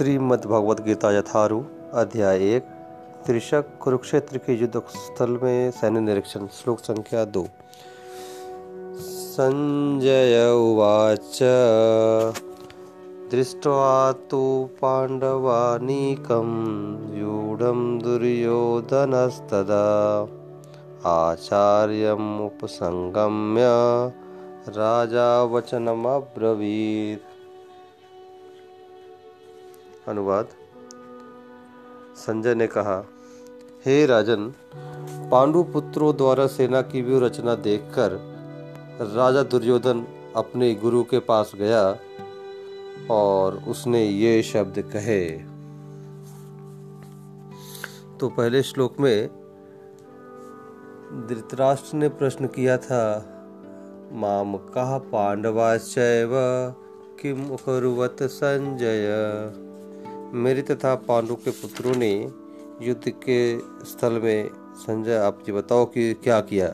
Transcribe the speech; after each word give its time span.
श्रीमद् 0.00 0.80
गीता 0.80 1.18
यथारु, 1.18 1.62
अध्याय 1.94 2.54
एक, 2.54 2.62
त्रिशक 3.26 3.64
कुरुक्षेत्र 3.80 4.38
के 4.38 4.52
युद्ध 4.52 4.82
स्थल 4.88 5.30
में 5.42 5.70
सैन्य 5.70 6.00
निरीक्षण, 6.00 6.46
श्लोक 6.46 6.78
संख्या 6.78 7.24
दो। 7.24 7.46
संजय 9.00 10.52
उवाच। 10.52 11.38
दृष्ट्वा 13.30 14.12
तु 14.12 14.68
पाण्डवानीकं 14.82 16.48
व्यूढं 17.10 17.98
दुर्योधनस्तदा। 17.98 18.68
आचार्यम् 21.06 22.40
उपसंगम्य 22.40 23.62
राजा 24.68 25.42
वचनमब्रवीत् 25.42 27.39
अनुवाद। 30.10 30.48
संजय 32.16 32.54
ने 32.54 32.66
कहा, 32.66 32.96
हे 33.86 34.06
राजन, 34.06 34.52
पांडु 35.30 35.62
पुत्रों 35.62 36.16
द्वारा 36.16 36.46
सेना 36.46 36.80
की 36.82 37.02
व्यू 37.02 37.20
रचना 37.20 37.54
देखकर 37.54 38.18
राजा 39.14 39.42
दुर्योधन 39.42 40.06
अपने 40.36 40.74
गुरु 40.74 41.02
के 41.02 41.18
पास 41.18 41.52
गया 41.54 41.82
और 43.10 43.56
उसने 43.68 44.04
ये 44.04 44.42
शब्द 44.42 44.82
कहे। 44.92 45.24
तो 48.18 48.28
पहले 48.28 48.62
श्लोक 48.62 49.00
में 49.00 49.28
धृतराष्ट्र 51.28 51.96
ने 51.96 52.08
प्रश्न 52.08 52.46
किया 52.46 52.76
था, 52.76 53.02
माम 54.12 54.56
कहा 54.56 54.98
पांडवाश्चैव 54.98 56.30
किम 57.22 57.48
कुरुवत 57.56 58.22
संजय? 58.22 59.08
मेरे 60.32 60.62
तथा 60.62 60.94
पांडु 60.94 61.34
के 61.34 61.50
पुत्रों 61.50 61.94
ने 61.94 62.32
युद्ध 62.82 63.08
के 63.08 63.58
स्थल 63.84 64.12
में 64.12 64.50
संजय, 64.76 65.16
आप 65.16 65.42
जी 65.46 65.52
बताओ 65.52 65.84
कि 65.84 66.14
क्या 66.14 66.40
किया? 66.40 66.68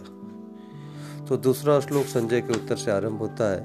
तो 1.27 1.37
दूसरा 1.37 1.81
श्लोक 1.81 2.05
संजय 2.05 2.41
के 2.41 2.53
उत्तर 2.53 2.77
से 2.77 2.91
आरंभ 2.91 3.19
होता 3.19 3.51
है। 3.53 3.61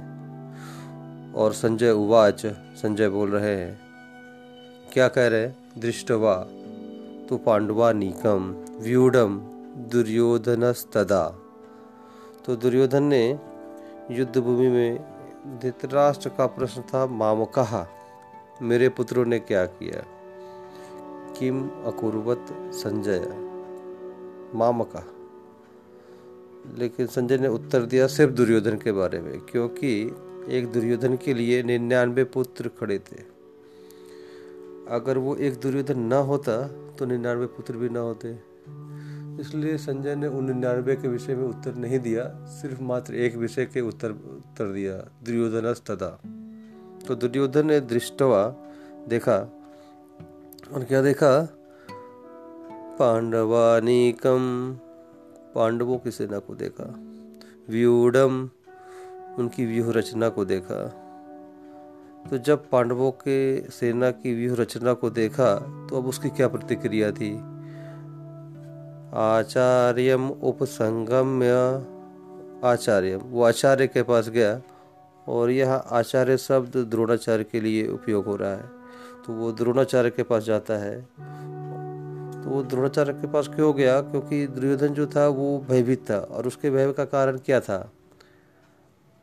और 1.33 1.53
संजय 1.53 1.91
उवाच, 1.91 2.45
संजय 2.75 3.09
बोल 3.09 3.29
रहे 3.29 3.55
हैं, 3.55 3.79
क्या 4.93 5.07
कह 5.07 5.27
रहे? 5.27 5.47
दृष्टवा 5.81 6.35
तो 7.29 7.37
पांडवा 7.37 7.91
नीकम 7.93 8.65
व्यूडम 8.79 9.39
दुर्योधनस्तदा। 9.91 11.39
तो 12.45 12.55
दुर्योधन 12.55 13.03
ने 13.03 13.39
युद्ध 14.11 14.37
भूमि 14.37 14.67
में 14.67 14.99
धृतराष्ट्र 15.61 16.29
का 16.29 16.45
प्रश्न 16.45 16.81
था 16.81 17.05
माम 17.05 17.45
कहा 17.45 17.87
मेरे 18.61 18.89
पुत्रों 18.89 19.25
ने 19.25 19.39
क्या 19.39 19.65
किया? 19.65 20.03
किम 21.39 21.69
अकुर्वत 21.69 22.45
संजय? 22.51 23.19
मामका। 24.55 25.05
लेकिन 26.77 27.07
संजय 27.07 27.37
ने 27.37 27.47
उत्तर 27.47 27.81
दिया 27.81 28.07
सिर्फ़ 28.07 28.33
दुर्योधन 28.33 28.77
के 28.77 28.91
बारे 28.91 29.21
में, 29.21 29.39
क्योंकि 29.39 30.15
एक 30.49 30.71
दुर्योधन 30.71 31.15
के 31.15 31.33
लिए 31.33 31.63
निन्यानवे 31.63 32.23
पुत्र 32.23 32.67
खड़े 32.67 32.99
थे। 32.99 33.21
अगर 34.89 35.17
वो 35.17 35.35
एक 35.35 35.59
दुर्योधन 35.59 35.99
न 35.99 36.13
होता 36.13 36.67
तो 36.67 37.05
निन्यानवे 37.05 37.45
पुत्र 37.45 37.77
भी 37.77 37.89
न 37.89 37.97
होते। 37.97 38.39
इसलिए 39.41 39.77
संजय 39.77 40.15
ने 40.15 40.27
उन 40.27 40.45
निन्यानवे 40.45 40.95
के 40.95 41.07
विषय 41.07 41.35
में 41.35 41.47
उत्तर 41.47 41.75
नहीं 41.75 41.99
दिया, 41.99 42.45
सिर्फ़ 42.45 42.81
मात्र 42.81 43.15
एक 43.15 43.35
विषय 43.35 43.65
के 43.65 43.81
उत्तर 43.81 44.11
उत्तर 44.11 44.65
दिया 44.65 44.97
दुर्योधन 45.23 45.73
तदा 45.73 46.21
तो 47.07 47.15
दुर्योधन 47.15 47.65
ने 47.65 47.79
दृष्टवा 47.79 48.43
देखा 49.07 49.37
और 50.73 50.83
क्या 50.83 51.01
देखा, 51.01 51.31
पांडवानिकम, 52.99 54.41
पांडवों 55.55 55.97
की 55.97 56.11
सेना 56.11 56.39
को 56.39 56.55
देखा 56.55 56.85
व्यूडम 57.69 58.49
उनकी 59.39 59.65
व्यूह 59.65 59.91
रचना 59.93 60.29
को 60.29 60.45
देखा। 60.45 60.87
तो 62.29 62.37
जब 62.37 62.69
पांडवों 62.69 63.11
के 63.11 63.69
सेना 63.69 64.11
की 64.11 64.33
व्यूह 64.35 64.55
रचना 64.57 64.93
को 64.93 65.09
देखा 65.09 65.55
तो 65.89 65.97
अब 65.97 66.07
उसकी 66.07 66.29
क्या 66.29 66.47
प्रतिक्रिया 66.47 67.11
थी? 67.11 67.31
आचार्यम 69.13 70.29
उपसंगम्य, 70.29 71.51
आचार्यम, 72.67 73.19
वो 73.19 73.43
आचार्य 73.43 73.87
के 73.87 74.03
पास 74.03 74.29
गया 74.29 74.61
और 75.27 75.49
यह 75.49 75.73
आचार्य 75.73 76.37
शब्द 76.37 76.77
द्रोणाचार्य 76.77 77.43
के 77.43 77.61
लिए 77.61 77.87
उपयोग 77.87 78.25
हो 78.25 78.35
रहा 78.35 78.49
है। 78.49 78.69
तो 79.27 79.33
वो 79.33 79.51
द्रोणाचार्य 79.51 80.09
के 80.09 80.23
पास 80.23 80.43
जाता 80.43 80.73
है। 80.73 81.01
तो 82.43 82.49
वो 82.49 82.63
द्रोणाचार्य 82.63 83.13
के 83.13 83.27
पास 83.27 83.47
क्यों 83.47 83.75
गया? 83.75 84.01
क्योंकि 84.01 84.47
दुर्योधन 84.47 84.87
जो 84.87 85.07
था, 85.07 85.27
वो 85.27 85.65
भयभीत 85.69 86.09
था। 86.09 86.17
और 86.17 86.47
उसके 86.47 86.69
भय 86.69 86.93
का 86.93 87.05
कारण 87.05 87.37
क्या 87.37 87.59
था? 87.59 87.91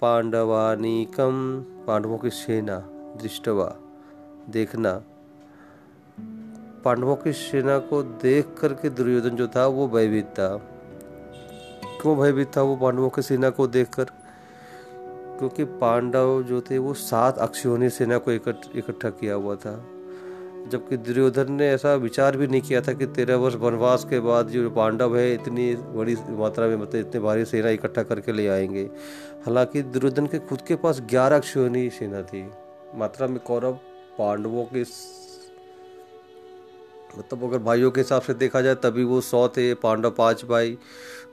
पांडवानिकम, 0.01 1.65
पांडवों 1.87 2.19
की 2.19 2.31
सेना, 2.31 2.79
दृष्टवा, 3.23 3.77
देखना। 4.51 5.03
पांडवों 6.85 7.17
की 7.17 7.33
सेना 7.33 7.79
को 7.79 8.03
देख 8.03 8.49
करके 8.61 8.91
दुर्योधन 8.91 9.31
जो 9.31 9.49
था, 9.49 9.67
वो 9.67 9.89
भयभीत 9.89 10.27
था। 10.27 10.57
क्यों 12.03 12.19
भयभीत 12.19 12.57
था 12.57 12.63
वो 12.63 12.77
पांडवों 12.77 13.11
की 13.11 13.23
सेना 13.23 13.51
को 13.51 13.67
देखकर 13.67 14.05
क्योंकि 15.39 15.65
पांडव 15.81 16.43
जो 16.43 16.61
थे 16.61 16.79
वो 16.79 16.95
सात 16.95 17.39
अक्षोणी 17.39 17.91
सेना 17.91 18.19
को 18.19 18.33
इकट्ठा 18.33 19.11
किया 19.11 19.35
हुआ 19.35 19.55
था। 19.57 19.73
जबकि 20.69 20.97
दुर्योधन 20.97 21.53
ने 21.53 21.69
ऐसा 21.69 21.95
विचार 21.95 22.37
भी 22.37 22.47
नहीं 22.47 22.61
किया 22.61 22.81
था 22.81 22.93
कि 22.93 23.07
तेरह 23.07 23.37
वर्ष 23.37 23.55
वनवास 23.55 24.05
के 24.05 24.21
बाद 24.21 24.49
जो 24.49 24.71
पांडव 24.71 25.17
है 25.17 25.33
इतनी 25.35 25.75
बड़ी 25.75 26.17
मात्रा 26.31 26.67
में 26.67 26.77
मतलब 26.77 27.01
इतने 27.01 27.21
भारी 27.21 27.45
सेना 27.45 27.71
इकट्ठा 27.71 28.03
करके 28.03 28.33
ले 28.33 28.49
आएँगे। 28.49 28.83
हालाँकि 29.47 29.83
दुर्योधन 29.83 30.27
के 30.27 30.39
खुद 30.39 30.61
के 30.61 30.77
पास 30.77 31.01
ग्यारह 31.01 31.37
अक्षोणी 31.37 31.89
सेना 31.91 32.23
थी। 32.23 32.49
मात्रा 32.95 33.27
में 33.27 33.39
कौरव 33.39 33.73
पांडवों 34.19 34.65
के 34.65 34.85
मतलब 37.17 37.45
अगर 37.45 37.59
भाइयों 37.61 37.91
के 37.91 38.01
हिसाब 38.01 38.23
से 38.23 38.35
देखा 38.35 38.61
जाए, 38.61 38.75
तभी 38.77 39.05
वो 39.05 39.21
सौ 39.23 39.47
थे 39.49 39.73
पांडव 39.77 40.11
पाँच 40.11 40.45
भाई 40.45 40.77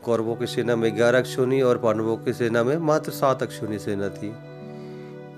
कौरवों 0.03 0.35
की 0.35 0.47
सेना 0.47 0.75
में 0.75 0.95
ग्यारह 0.97 1.19
अक्षोनी 1.19 1.61
और 1.61 1.77
पांडवों 1.77 2.17
की 2.17 2.33
सेना 2.33 2.63
में 2.63 2.77
मात्र 2.79 3.11
सात 3.11 3.43
अक्षोनी 3.43 3.79
सेना 3.79 4.09
थी। 4.09 4.27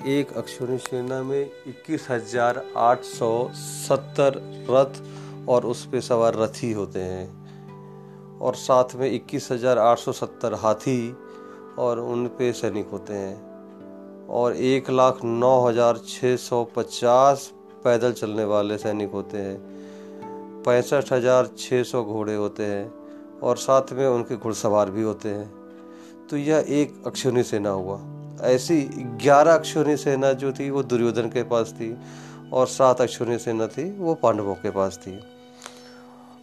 एक 0.10 0.32
अक्षोनी 0.38 0.78
सेना 0.80 1.22
में 1.24 1.42
इक्कीस 1.42 2.08
हज़ार 2.10 2.64
आठ 2.78 3.04
सौ 3.06 3.30
सत्तर 3.56 4.42
रथ 4.70 5.02
और 5.50 5.66
उस 5.66 5.86
पर 5.86 6.02
सवार 6.02 6.36
रथी 6.36 6.72
होते 6.72 7.00
हैं। 7.02 8.40
और 8.40 8.56
साथ 8.56 8.96
में 8.96 9.10
इक्कीस 9.12 9.52
हज़ार 9.52 9.78
आठ 9.78 10.00
सौ 10.00 10.12
सत्तर 10.12 10.54
हाथी 10.54 11.16
और 11.80 12.00
उन 12.00 12.28
पे 12.28 12.52
सैनिक 12.54 12.90
होते 12.90 13.14
हैं। 13.14 14.28
और 14.30 14.56
एक 14.56 14.90
लाख 14.90 15.20
नौ 15.24 15.60
हज़ार 15.62 15.98
छः 16.08 16.36
सौ 16.38 16.64
पचास 16.76 17.52
पैदल 17.84 18.12
चलने 18.14 18.44
वाले 18.46 18.78
सैनिक 18.78 19.12
होते 19.12 19.38
हैं। 19.38 19.77
पैंसठ 20.68 21.12
हज़ार 21.14 21.50
छः 21.58 21.84
सौ 21.84 22.04
घोड़े 22.04 22.36
होते 22.36 22.64
हैं 22.64 23.40
और 23.40 23.58
साथ 23.58 23.94
में 23.94 24.06
उनके 24.08 24.36
घुड़सवार 24.36 24.90
भी 24.92 25.02
होते 25.02 25.30
हैं। 25.30 25.50
तो 26.28 26.38
यह 26.38 26.66
एक 26.70 27.04
अक्षोणी 27.08 27.44
सेना 27.44 27.70
हुआ। 27.70 28.00
ऐसी 28.46 28.82
ग्यारह 29.22 29.54
अक्षोणी 29.54 29.96
सेना 29.98 30.32
जो 30.34 30.52
थी, 30.52 30.70
वो 30.70 30.84
दुर्योधन 30.84 31.30
के 31.30 31.44
पास 31.44 31.74
थी 31.74 31.96
और 32.54 32.68
सात 32.68 33.02
अक्षोणी 33.02 33.38
सेना 33.38 33.68
थी, 33.68 33.90
वो 33.92 34.14
पांडवों 34.14 34.56
के 34.56 34.70
पास 34.70 34.98
थी। 34.98 35.20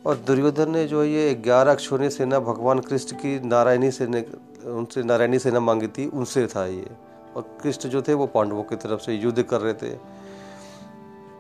और 0.07 0.17
दुर्योधन 0.17 0.71
ने 0.71 0.87
जो 0.87 1.05
ये 1.05 1.35
ग्यारह 1.35 1.73
अक्षोणी 1.73 2.11
सेना 2.11 2.39
भगवान 2.41 2.79
कृष्ण 2.81 3.17
की 3.17 3.39
नारायणी 3.41 3.91
सेना, 3.91 4.23
उनसे 4.71 5.03
नारायणी 5.03 5.39
सेना 5.39 5.61
मांगी 5.61 5.87
थी, 5.89 6.07
उनसे 6.07 6.47
था 6.47 6.67
ये। 6.67 6.91
और 7.37 7.43
कृष्ण 7.63 7.89
जो 7.89 8.03
थे, 8.03 8.15
वो 8.15 8.27
पांडवों 8.27 8.63
की 8.63 8.77
तरफ़ 8.77 9.01
से 9.01 9.15
युद्ध 9.15 9.43
कर 9.43 9.61
रहे 9.61 9.75
थे। 9.75 9.97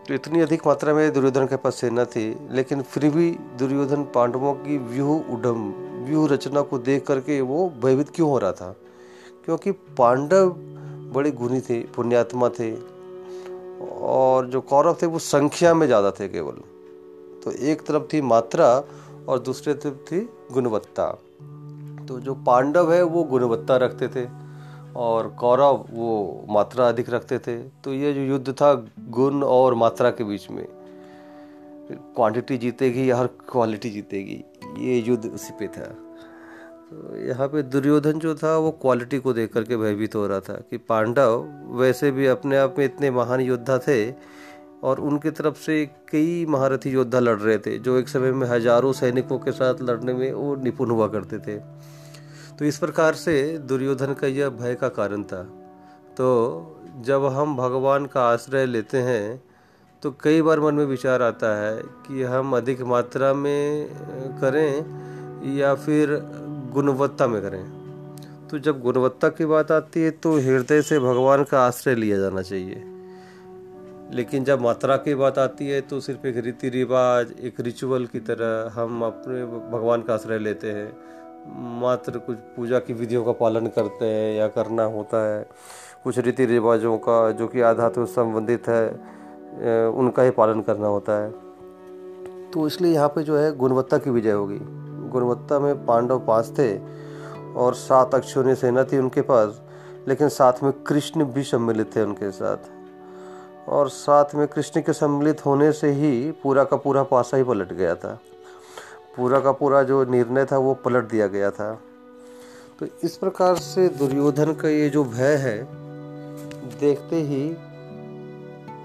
तो 0.08 0.14
इतनी 0.14 0.40
अधिक 0.40 0.66
मात्रा 0.66 0.94
में 0.94 1.12
दुर्योधन 1.12 1.46
के 1.46 1.56
पास 1.56 1.74
सेना 1.74 2.04
थी, 2.04 2.36
लेकिन 2.50 2.82
फिर 2.82 3.08
भी 3.10 3.30
दुर्योधन 3.58 4.02
पांडवों 4.04 4.54
की 4.54 4.78
व्यूह 4.78 5.32
उडम 5.34 5.72
व्यूह 6.06 6.28
रचना 6.28 6.60
को 6.60 6.78
देख 6.78 7.06
करके 7.06 7.40
वो 7.40 7.68
भयभीत 7.84 8.10
क्यों 8.14 8.30
हो 8.30 8.38
रहा 8.38 8.52
था? 8.52 8.74
क्योंकि 9.44 9.72
पांडव 9.72 10.48
बड़े 11.14 11.30
गुणी 11.30 11.60
थे, 11.60 11.80
पुण्यात्मा 11.80 12.48
थे, 12.48 12.74
और 14.00 14.46
जो 14.46 14.60
कौरव 14.60 14.96
थे 15.02 15.06
वो 15.06 15.18
संख्या 15.18 15.74
में 15.74 15.86
ज़्यादा 15.86 16.10
थे 16.10 16.28
केवल। 16.28 16.60
तो 17.44 17.50
एक 17.50 17.82
तरफ़ 17.82 18.02
थी 18.12 18.20
मात्रा 18.20 18.68
और 19.28 19.38
दूसरे 19.38 19.74
तरफ़ 19.74 19.94
थी 19.94 20.28
गुणवत्ता। 20.52 21.10
तो 22.08 22.20
जो 22.20 22.34
पांडव 22.34 22.92
है 22.92 23.02
वो 23.02 23.24
गुणवत्ता 23.24 23.76
रखते 23.76 24.08
थे। 24.08 24.43
और 24.96 25.28
कौरव 25.38 25.84
वो 25.90 26.44
मात्रा 26.50 26.88
अधिक 26.88 27.10
रखते 27.10 27.38
थे। 27.38 27.56
तो 27.84 27.92
ये 27.94 28.12
जो 28.12 28.20
युद्ध 28.22 28.52
था, 28.52 28.72
गुण 29.10 29.42
और 29.44 29.74
मात्रा 29.74 30.10
के 30.10 30.24
बीच 30.24 30.50
में 30.50 30.66
क्वांटिटी 31.90 32.56
जीतेगी 32.58 33.08
हर 33.10 33.26
क्वालिटी 33.48 33.90
जीतेगी, 33.90 34.42
ये 34.78 34.98
युद्ध 34.98 35.24
उसी 35.26 35.52
पे 35.58 35.66
था। 35.68 35.86
तो 36.86 37.16
यहाँ 37.18 37.48
पे 37.48 37.62
दुर्योधन 37.64 38.18
जो 38.18 38.34
था, 38.34 38.56
वो 38.58 38.70
क्वालिटी 38.72 39.18
को 39.18 39.32
देख 39.32 39.52
करके 39.52 39.76
भयभीत 39.76 40.14
हो 40.14 40.26
रहा 40.26 40.40
था 40.40 40.54
कि 40.70 40.76
पांडव 40.78 41.44
वैसे 41.78 42.10
भी 42.10 42.26
अपने 42.26 42.56
आप 42.58 42.74
में 42.78 42.84
इतने 42.84 43.10
महान 43.10 43.40
योद्धा 43.40 43.78
थे 43.78 44.10
और 44.82 45.00
उनकी 45.00 45.30
तरफ़ 45.32 45.56
से 45.56 45.84
कई 46.10 46.44
महारथी 46.46 46.90
योद्धा 46.90 47.18
लड़ 47.18 47.38
रहे 47.38 47.58
थे, 47.58 47.78
जो 47.78 47.98
एक 47.98 48.08
समय 48.08 48.32
में 48.32 48.46
हज़ारों 48.48 48.92
सैनिकों 48.92 49.38
के 49.38 49.52
साथ 49.52 49.82
लड़ने 49.82 50.14
में 50.14 50.32
वो 50.32 50.54
निपुण 50.56 50.90
हुआ 50.90 51.08
करते 51.08 51.38
थे। 51.38 51.58
तो 52.58 52.64
इस 52.64 52.78
प्रकार 52.78 53.14
से 53.14 53.36
दुर्योधन 53.58 54.12
का 54.14 54.26
यह 54.26 54.48
भय 54.50 54.74
का 54.74 54.88
कारण 54.90 55.22
था। 55.22 55.42
तो 56.16 56.26
जब 57.00 57.24
हम 57.26 57.56
भगवान 57.56 58.06
का 58.06 58.22
आश्रय 58.22 58.66
लेते 58.66 58.98
हैं 58.98 59.42
तो 60.02 60.10
कई 60.22 60.42
बार 60.42 60.60
मन 60.60 60.74
में 60.74 60.84
विचार 60.86 61.22
आता 61.22 61.54
है 61.56 61.76
कि 62.06 62.22
हम 62.22 62.56
अधिक 62.56 62.82
मात्रा 62.82 63.32
में 63.34 63.88
करें 64.40 65.56
या 65.56 65.74
फिर 65.74 66.16
गुणवत्ता 66.72 67.26
में 67.26 67.40
करें। 67.42 67.64
तो 68.48 68.58
जब 68.58 68.80
गुणवत्ता 68.80 69.28
की 69.28 69.46
बात 69.46 69.70
आती 69.72 70.02
है 70.02 70.10
तो 70.10 70.36
हृदय 70.38 70.82
से 70.82 70.98
भगवान 70.98 71.44
का 71.44 71.66
आश्रय 71.66 71.94
लिया 71.94 72.18
जाना 72.18 72.42
चाहिए। 72.42 72.82
लेकिन 74.12 74.44
जब 74.44 74.60
मात्रा 74.60 74.96
की 74.96 75.14
बात 75.14 75.38
आती 75.38 75.68
है 75.68 75.80
तो 75.80 76.00
सिर्फ़ 76.00 76.26
एक 76.26 76.36
रीति 76.44 76.68
रिवाज 76.68 77.32
एक 77.40 77.60
रिचुअल 77.60 78.06
की 78.06 78.20
तरह 78.20 78.80
हम 78.80 79.02
अपने 79.02 79.44
भगवान 79.70 80.02
का 80.02 80.14
आश्रय 80.14 80.38
लेते 80.38 80.72
हैं। 80.72 80.92
मात्र 81.46 82.18
कुछ 82.18 82.36
पूजा 82.56 82.78
की 82.78 82.92
विधियों 82.92 83.24
का 83.24 83.32
पालन 83.32 83.66
करते 83.66 84.06
हैं 84.06 84.34
या 84.36 84.46
करना 84.48 84.84
होता 84.84 85.18
है। 85.26 85.46
कुछ 86.04 86.18
रीति 86.18 86.46
रिवाजों 86.46 86.96
का 86.98 87.30
जो 87.30 87.46
कि 87.46 87.60
आध्यात्म 87.60 88.04
संबंधित 88.04 88.68
है 88.68 89.88
उनका 89.88 90.22
ही 90.22 90.30
पालन 90.30 90.60
करना 90.60 90.86
होता 90.86 91.20
है। 91.22 91.30
तो 92.50 92.66
इसलिए 92.66 92.92
यहाँ 92.94 93.08
पे 93.08 93.22
जो 93.22 93.36
है 93.36 93.56
गुणवत्ता 93.56 93.98
की 93.98 94.10
विजय 94.10 94.32
होगी। 94.32 94.58
गुणवत्ता 95.10 95.58
में 95.58 95.84
पांडव 95.86 96.18
पास 96.18 96.52
थे 96.58 96.76
और 97.54 97.74
सात 97.74 98.14
अक्षोणी 98.14 98.54
सेना 98.54 98.84
थी 98.84 98.98
उनके 98.98 99.20
पास, 99.20 99.60
लेकिन 100.08 100.28
साथ 100.28 100.62
में 100.62 100.72
कृष्ण 100.82 101.24
भी 101.24 101.42
सम्मिलित 101.42 101.94
थे 101.96 102.02
उनके 102.02 102.30
साथ। 102.30 103.68
और 103.68 103.88
साथ 103.88 104.34
में 104.34 104.46
कृष्ण 104.48 104.80
के 104.80 104.92
सम्मिलित 104.92 105.44
होने 105.46 105.72
से 105.72 105.90
ही 105.90 106.30
पूरा 106.42 106.64
का 106.64 106.76
पूरा 106.76 107.02
पासा 107.02 107.36
ही 107.36 107.44
पलट 107.44 107.72
गया 107.72 107.94
था। 107.94 108.18
पूरा 109.16 109.40
का 109.40 109.52
पूरा 109.52 109.82
जो 109.82 110.04
निर्णय 110.04 110.44
था 110.44 110.58
वो 110.58 110.74
पलट 110.74 111.04
दिया 111.04 111.26
गया 111.26 111.50
था। 111.50 111.80
तो 112.80 112.86
इस 113.04 113.16
प्रकार 113.16 113.56
से 113.56 113.88
दुर्योधन 113.88 114.52
का 114.52 114.68
ये 114.68 114.88
जो 114.90 115.04
भय 115.04 115.34
है, 115.36 115.58
देखते 116.80 117.16
ही 117.16 117.48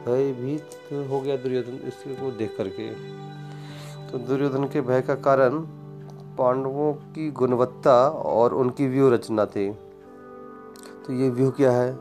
भयभीत 0.05 0.69
हो 1.09 1.21
गया 1.21 1.35
दुर्योधन 1.35 1.79
इसको 1.87 2.31
देख 2.31 2.55
करके। 2.57 2.89
तो 4.11 4.17
दुर्योधन 4.17 4.63
के 4.63 4.81
भय 4.81 5.01
का 5.01 5.15
कारण 5.15 5.59
पांडवों 6.37 6.93
की 6.93 7.31
गुणवत्ता 7.31 8.07
और 8.09 8.53
उनकी 8.53 8.87
व्यूह 8.87 9.13
रचना 9.13 9.45
थी। 9.45 9.71
तो 11.05 11.13
ये 11.13 11.29
व्यूह 11.29 11.51
क्या 11.51 11.71
है? 11.71 11.99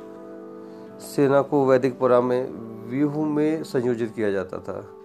सेना 1.01 1.43
को 1.43 1.67
वैदिक 1.67 1.99
पुरा 1.99 2.21
में 2.21 2.49
व्यूह 2.89 3.27
में 3.27 3.65
संयोजित 3.65 4.13
किया 4.15 4.31
जाता 4.31 4.59
था। 4.59 4.98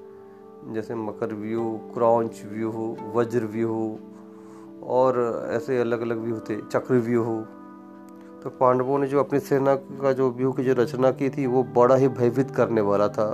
जैसे 0.69 0.95
मकर 0.95 1.33
व्यू 1.33 1.63
क्रॉन्च 1.93 2.41
व्यूह 2.45 2.75
वज्र 3.15 3.45
व्यूह 3.45 4.85
और 4.87 5.49
ऐसे 5.51 5.79
अलग 5.81 6.01
अलग 6.01 6.17
व्यूह 6.17 6.39
थे, 6.39 6.55
चक्र 6.63 6.95
व्यूह 6.99 7.41
तो 8.43 8.49
पांडवों 8.49 8.97
ने 8.99 9.07
जो 9.07 9.19
अपनी 9.19 9.39
सेना 9.39 9.75
का 9.75 10.11
जो 10.11 10.29
व्यूह 10.31 10.53
की 10.53 10.63
जो 10.63 10.73
रचना 10.73 11.11
की 11.11 11.29
थी, 11.29 11.45
वो 11.45 11.63
बड़ा 11.75 11.95
ही 11.95 12.07
भयभीत 12.09 12.51
करने 12.51 12.81
वाला 12.81 13.07
था। 13.07 13.27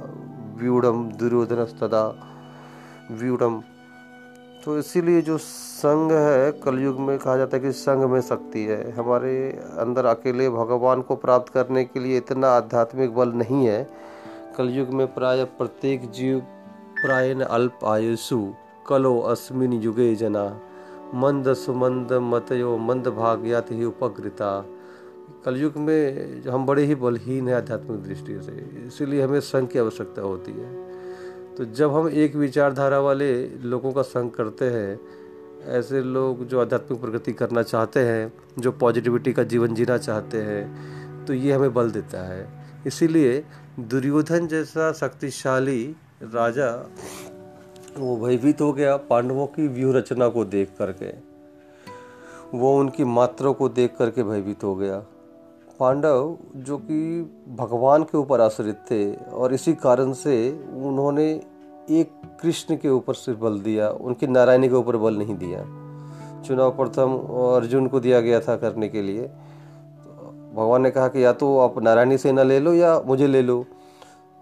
व्यूढ़ 0.60 0.86
दुर्योधन 0.86 1.66
स्तदा 1.66 2.04
व्यूढ़ 3.12 3.44
तो 4.66 4.78
इसीलिए 4.78 5.22
जो 5.22 5.38
संघ 5.38 6.12
है, 6.12 6.52
कलयुग 6.52 7.00
में 7.00 7.18
कहा 7.20 7.36
जाता 7.38 7.58
है 7.58 7.64
कि 7.64 7.72
संघ 7.72 8.04
में 8.04 8.20
शक्ति 8.22 8.64
है। 8.64 8.92
हमारे 8.92 9.36
अंदर 9.78 10.06
अकेले 10.06 10.50
भगवान 10.50 11.02
को 11.02 11.16
प्राप्त 11.16 11.54
करने 11.54 11.84
के 11.84 12.00
लिए 12.00 12.18
इतना 12.18 12.50
आध्यात्मिक 12.50 13.16
बल 13.16 13.32
नहीं 13.34 13.66
है। 13.68 13.84
कलयुग 14.58 14.90
में 14.90 15.06
प्राय 15.14 15.44
प्रत्येक 15.58 16.10
जीव 16.12 16.42
प्रायन 17.02 17.42
अल्प 17.42 17.86
आयुषु, 17.86 18.42
कलो 18.88 19.18
अस्मिन 19.28 19.74
युगे 19.74 20.14
जना। 20.16 20.46
मंद 21.16 21.54
सुमंद 21.56 22.12
मतयो 22.24 22.78
मंद 22.78 23.08
भाग्यात 23.10 23.72
ही 23.72 23.86
उपकृता। 23.86 24.50
कलयुग 25.46 25.78
में 25.78 26.44
हम 26.44 26.66
बड़े 26.66 26.84
ही 26.86 26.96
बलहीन 26.96 27.48
हैं 27.48 27.56
आध्यात्मिक 27.56 28.02
दृष्टि 28.04 28.40
से, 28.42 28.52
इसीलिए 28.88 29.22
हमें 29.22 29.40
संघ 29.42 29.68
की 29.70 29.80
आवश्यकता 29.80 30.22
होती 30.22 30.52
है। 30.52 31.56
तो 31.56 31.66
जब 31.66 31.94
हम 31.94 32.10
एक 32.10 32.36
विचारधारा 32.36 33.00
वाले 33.00 33.32
लोगों 33.64 33.92
का 33.92 34.02
संग 34.02 34.32
करते 34.32 34.66
हैं, 34.66 35.00
ऐसे 35.70 36.02
लोग 36.02 36.46
जो 36.48 36.60
आध्यात्मिक 36.62 37.02
प्रगति 37.02 37.34
करना 37.34 37.64
चाहते 37.64 38.00
हैं, 38.00 38.34
जो 38.60 38.72
पॉजिटिविटी 38.74 39.34
का 39.34 39.44
जीवन 39.46 39.74
जीना 39.76 39.98
चाहते 40.00 40.42
हैं 40.42 41.26
तो 41.26 41.34
ये 41.34 41.54
हमें 41.54 41.74
बल 41.74 41.92
देता 41.92 42.22
है। 42.28 42.48
इसीलिए 42.88 43.44
दुर्योधन 43.82 44.48
जैसा 44.48 44.92
शक्तिशाली 44.92 45.96
राजा, 46.24 46.90
वो 47.98 48.18
भयभीत 48.18 48.62
हो 48.62 48.74
गया 48.74 48.98
पांडवों 48.98 49.48
की 49.48 49.68
व्यूह 49.68 49.98
रचना 49.98 50.28
को 50.28 50.46
देख 50.46 50.72
करके। 50.80 51.12
वो 52.58 52.80
उनकी 52.80 53.04
मात्रा 53.04 53.52
को 53.52 53.70
देख 53.70 53.96
करके 54.00 54.24
भयभीत 54.24 54.64
हो 54.64 54.76
गया। 54.76 54.98
पांडव, 55.80 56.38
जो 56.56 56.78
कि 56.78 57.22
भगवान 57.50 58.04
के 58.04 58.18
ऊपर 58.18 58.42
आश्रित 58.42 58.76
थे, 58.92 59.16
और 59.16 59.54
इसी 59.54 59.74
कारण 59.74 60.14
से 60.14 60.66
उन्होंने 60.76 61.42
एक 61.90 62.12
कृष्ण 62.42 62.76
के 62.76 62.90
ऊपर 62.90 63.14
सिर्फ़ 63.14 63.40
बल 63.40 63.60
दिया, 63.60 63.90
उनके 63.90 64.28
नारायणी 64.28 64.70
के 64.70 64.76
ऊपर 64.76 64.98
बल 64.98 65.18
नहीं 65.18 65.36
दिया। 65.38 65.64
चुनाव 66.42 66.72
प्रथम 66.72 67.16
अर्जुन 67.56 67.88
को 67.88 68.00
दिया 68.00 68.22
गया 68.22 68.40
था 68.40 68.56
करने 68.56 68.90
के 68.90 69.02
लिए। 69.02 69.24
भगवान 70.56 70.82
ने 70.82 70.92
कहा 70.92 71.08
कि 71.08 71.26
या 71.26 71.34
तो 71.34 71.60
आप 71.60 71.84
नारायणी 71.84 72.18
सेना 72.18 72.44
ले 72.44 72.60
लो 72.60 72.74
या 72.74 73.00
मुझे 73.00 73.28
ले 73.28 73.42
लो। 73.42 73.66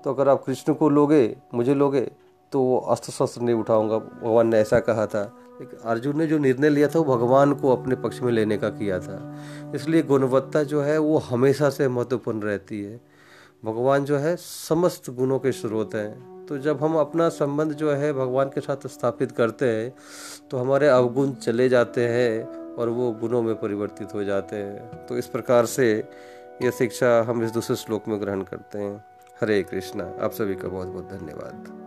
तो 0.03 0.13
अगर 0.13 0.29
आप 0.29 0.43
कृष्ण 0.43 0.73
को 0.73 0.89
लोगे, 0.89 1.37
मुझे 1.53 1.73
लोगे 1.73 2.11
तो 2.51 2.61
वो 2.61 2.77
अस्त्र 2.77 3.11
शस्त्र 3.11 3.41
नहीं 3.41 3.55
उठाऊँगा। 3.55 3.97
भगवान 3.97 4.47
ने 4.47 4.59
ऐसा 4.59 4.79
कहा 4.79 5.07
था। 5.07 5.33
लेकिन 5.61 5.79
अर्जुन 5.79 6.17
ने 6.17 6.27
जो 6.27 6.37
निर्णय 6.37 6.69
लिया 6.69 6.87
था, 6.87 6.99
वो 6.99 7.15
भगवान 7.15 7.53
को 7.53 7.75
अपने 7.75 7.95
पक्ष 7.95 8.21
में 8.21 8.31
लेने 8.31 8.57
का 8.57 8.69
किया 8.69 8.99
था। 8.99 9.35
इसलिए 9.75 10.03
गुणवत्ता 10.03 10.63
जो 10.63 10.81
है, 10.81 10.97
वो 10.97 11.17
हमेशा 11.17 11.69
से 11.69 11.87
महत्वपूर्ण 11.87 12.41
रहती 12.41 12.83
है। 12.83 13.01
भगवान 13.65 14.05
जो 14.05 14.17
है, 14.17 14.35
समस्त 14.35 15.09
गुणों 15.09 15.39
के 15.39 15.51
स्रोत 15.51 15.95
हैं। 15.95 16.45
तो 16.45 16.57
जब 16.57 16.83
हम 16.83 16.95
अपना 16.95 17.29
संबंध 17.29 17.73
जो 17.73 17.91
है, 17.91 18.13
भगवान 18.13 18.47
के 18.47 18.61
साथ 18.61 18.87
स्थापित 18.87 19.31
करते 19.31 19.65
हैं 19.65 19.95
तो 20.49 20.57
हमारे 20.57 20.87
अवगुण 20.87 21.31
चले 21.31 21.69
जाते 21.69 22.07
हैं 22.07 22.43
और 22.75 22.89
वो 22.89 23.11
गुणों 23.11 23.41
में 23.41 23.55
परिवर्तित 23.55 24.13
हो 24.13 24.23
जाते 24.23 24.55
हैं। 24.55 25.05
तो 25.05 25.17
इस 25.17 25.27
प्रकार 25.27 25.65
से 25.65 26.03
यह 26.61 26.71
शिक्षा 26.71 27.21
हम 27.23 27.43
इस 27.43 27.51
दूसरे 27.51 27.75
श्लोक 27.75 28.07
में 28.07 28.21
ग्रहण 28.21 28.41
करते 28.41 28.79
हैं। 28.79 29.05
हरे 29.41 29.63
कृष्णा। 29.63 30.13
आप 30.21 30.31
सभी 30.31 30.55
का 30.55 30.67
बहुत 30.67 30.87
बहुत 30.87 31.09
धन्यवाद। 31.09 31.86